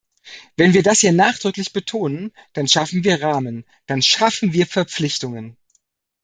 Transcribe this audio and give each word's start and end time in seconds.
Wenn 0.57 0.73
wir 0.73 0.81
das 0.81 1.01
hier 1.01 1.11
nachdrücklich 1.11 1.73
betonen, 1.73 2.31
dann 2.53 2.67
schaffen 2.67 3.03
wir 3.03 3.21
Rahmen, 3.21 3.65
dann 3.85 4.01
schaffen 4.01 4.51
wir 4.51 4.65
Verpflichtungen. 4.65 5.57